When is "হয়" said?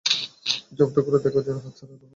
2.01-2.09